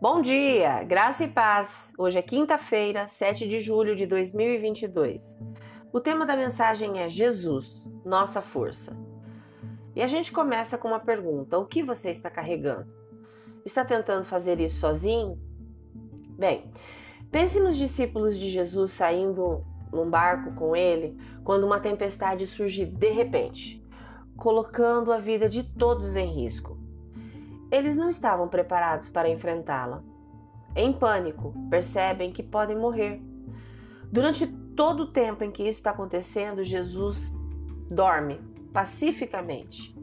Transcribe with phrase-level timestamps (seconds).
[0.00, 1.92] Bom dia, graça e paz.
[1.98, 5.36] Hoje é quinta-feira, 7 de julho de 2022.
[5.92, 8.96] O tema da mensagem é Jesus, nossa força.
[9.96, 12.86] E a gente começa com uma pergunta: o que você está carregando?
[13.66, 15.36] Está tentando fazer isso sozinho?
[16.38, 16.70] Bem,
[17.32, 23.10] pense nos discípulos de Jesus saindo num barco com ele quando uma tempestade surge de
[23.10, 23.84] repente,
[24.36, 26.77] colocando a vida de todos em risco.
[27.70, 30.02] Eles não estavam preparados para enfrentá-la.
[30.74, 33.20] Em pânico, percebem que podem morrer.
[34.10, 37.30] Durante todo o tempo em que isso está acontecendo, Jesus
[37.90, 38.40] dorme
[38.72, 39.94] pacificamente.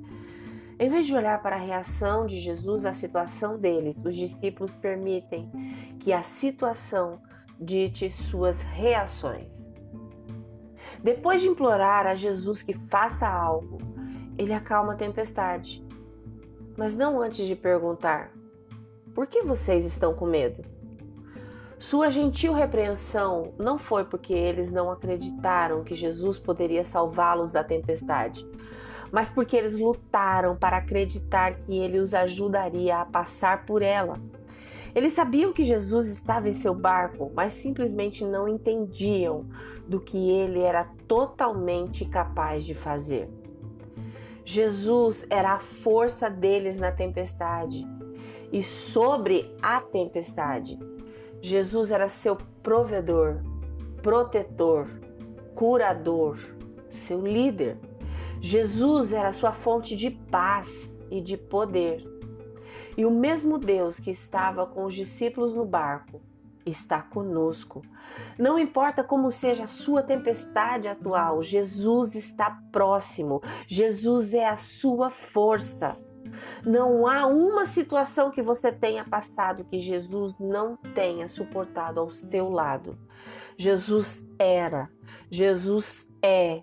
[0.77, 5.49] Em vez de olhar para a reação de Jesus à situação deles, os discípulos permitem
[5.99, 7.21] que a situação
[7.59, 9.71] dite suas reações.
[11.01, 13.77] Depois de implorar a Jesus que faça algo,
[14.37, 15.84] ele acalma a tempestade
[16.77, 18.31] mas não antes de perguntar:
[19.13, 20.63] Por que vocês estão com medo?
[21.77, 28.47] Sua gentil repreensão não foi porque eles não acreditaram que Jesus poderia salvá-los da tempestade,
[29.11, 34.13] mas porque eles lutaram para acreditar que ele os ajudaria a passar por ela.
[34.95, 39.45] Eles sabiam que Jesus estava em seu barco, mas simplesmente não entendiam
[39.85, 43.29] do que ele era totalmente capaz de fazer.
[44.45, 47.83] Jesus era a força deles na tempestade
[48.51, 50.77] e sobre a tempestade.
[51.41, 53.41] Jesus era seu provedor,
[54.03, 54.87] protetor,
[55.55, 56.37] curador,
[56.89, 57.77] seu líder.
[58.39, 62.05] Jesus era sua fonte de paz e de poder.
[62.95, 66.21] E o mesmo Deus que estava com os discípulos no barco
[66.65, 67.81] está conosco.
[68.37, 73.41] Não importa como seja a sua tempestade atual, Jesus está próximo.
[73.67, 75.97] Jesus é a sua força.
[76.65, 82.49] Não há uma situação que você tenha passado que Jesus não tenha suportado ao seu
[82.49, 82.97] lado.
[83.57, 84.89] Jesus era,
[85.29, 86.61] Jesus é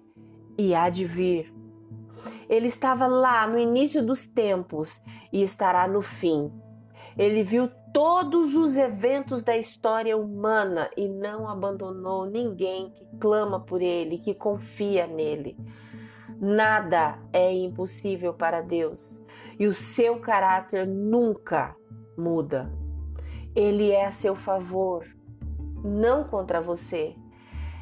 [0.58, 1.52] e há de vir.
[2.48, 5.00] Ele estava lá no início dos tempos
[5.32, 6.52] e estará no fim.
[7.16, 13.82] Ele viu todos os eventos da história humana e não abandonou ninguém que clama por
[13.82, 15.56] ele, que confia nele.
[16.40, 19.22] Nada é impossível para Deus
[19.58, 21.76] e o seu caráter nunca
[22.16, 22.72] muda.
[23.54, 25.06] Ele é a seu favor,
[25.84, 27.14] não contra você.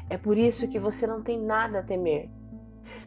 [0.09, 2.29] É por isso que você não tem nada a temer.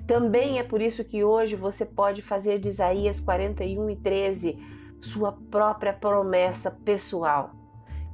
[0.06, 4.58] Também é por isso que hoje você pode fazer de Isaías 41 e 13
[5.04, 7.50] sua própria promessa pessoal,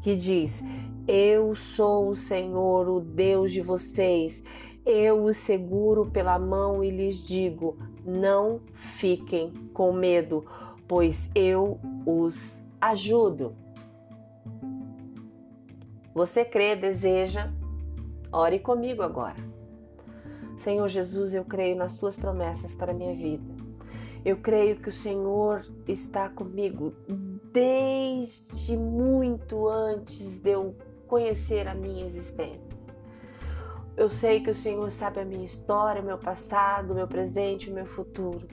[0.02, 0.62] que diz:
[1.06, 4.42] Eu sou o Senhor, o Deus de vocês.
[4.84, 10.44] Eu os seguro pela mão e lhes digo: não fiquem com medo,
[10.88, 13.54] pois eu os ajudo.
[16.14, 17.52] Você crê, deseja?
[18.32, 19.36] Ore comigo agora.
[20.58, 23.59] Senhor Jesus, eu creio nas tuas promessas para a minha vida.
[24.22, 26.92] Eu creio que o Senhor está comigo
[27.52, 30.76] desde muito antes de eu
[31.06, 32.90] conhecer a minha existência.
[33.96, 37.86] Eu sei que o Senhor sabe a minha história, meu passado, meu presente, o meu
[37.86, 38.46] futuro.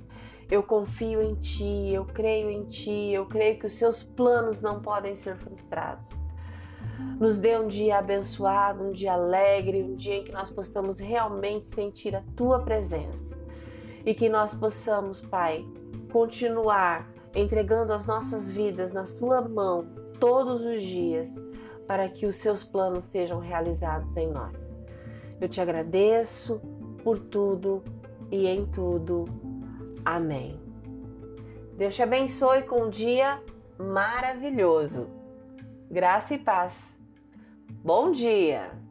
[0.50, 4.82] Eu confio em Ti, eu creio em Ti, eu creio que os Seus planos não
[4.82, 6.10] podem ser frustrados.
[7.20, 11.68] Nos dê um dia abençoado, um dia alegre, um dia em que nós possamos realmente
[11.68, 13.47] sentir a Tua presença
[14.06, 15.66] e que nós possamos, Pai,
[16.12, 19.88] continuar entregando as nossas vidas na Sua mão
[20.19, 21.30] todos os dias
[21.85, 24.75] para que os Seus planos sejam realizados em nós.
[25.40, 26.59] Eu te agradeço
[27.03, 27.84] por tudo
[28.31, 29.25] e em tudo.
[30.03, 30.59] Amém.
[31.78, 33.41] Deus te abençoe com um dia
[33.78, 35.07] maravilhoso.
[35.90, 36.75] Graça e paz.
[37.84, 38.87] Bom dia!